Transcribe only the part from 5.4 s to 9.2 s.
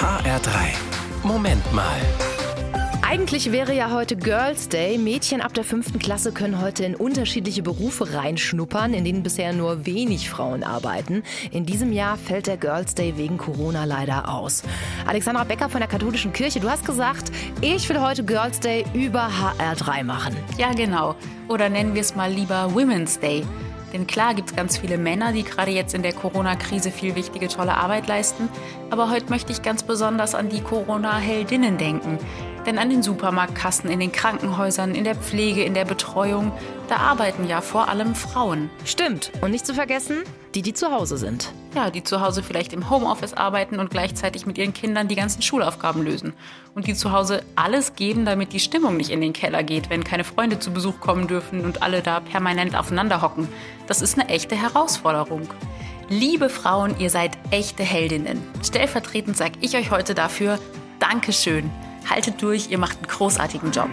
ab der fünften Klasse können heute in unterschiedliche Berufe reinschnuppern, in